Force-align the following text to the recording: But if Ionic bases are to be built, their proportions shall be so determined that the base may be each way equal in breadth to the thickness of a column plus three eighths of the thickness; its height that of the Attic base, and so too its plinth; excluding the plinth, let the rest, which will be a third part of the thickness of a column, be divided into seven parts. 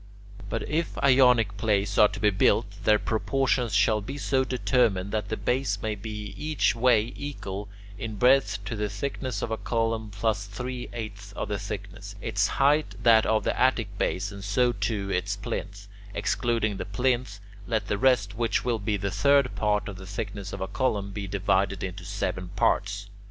But 0.49 0.67
if 0.67 0.97
Ionic 1.03 1.57
bases 1.57 1.95
are 1.99 2.07
to 2.07 2.19
be 2.19 2.31
built, 2.31 2.65
their 2.85 2.97
proportions 2.97 3.75
shall 3.75 4.01
be 4.01 4.17
so 4.17 4.43
determined 4.43 5.11
that 5.11 5.29
the 5.29 5.37
base 5.37 5.79
may 5.83 5.93
be 5.93 6.33
each 6.35 6.75
way 6.75 7.13
equal 7.15 7.69
in 7.99 8.15
breadth 8.15 8.65
to 8.65 8.75
the 8.75 8.89
thickness 8.89 9.43
of 9.43 9.51
a 9.51 9.57
column 9.57 10.09
plus 10.09 10.47
three 10.47 10.89
eighths 10.91 11.33
of 11.33 11.49
the 11.49 11.59
thickness; 11.59 12.15
its 12.19 12.47
height 12.47 12.95
that 13.03 13.27
of 13.27 13.43
the 13.43 13.55
Attic 13.55 13.95
base, 13.99 14.31
and 14.31 14.43
so 14.43 14.71
too 14.71 15.11
its 15.11 15.35
plinth; 15.35 15.87
excluding 16.15 16.77
the 16.77 16.85
plinth, 16.85 17.39
let 17.67 17.85
the 17.85 17.99
rest, 17.99 18.33
which 18.33 18.65
will 18.65 18.79
be 18.79 18.95
a 18.95 19.11
third 19.11 19.53
part 19.55 19.87
of 19.87 19.97
the 19.97 20.07
thickness 20.07 20.51
of 20.51 20.61
a 20.61 20.67
column, 20.67 21.11
be 21.11 21.27
divided 21.27 21.83
into 21.83 22.03
seven 22.05 22.47
parts. 22.55 23.07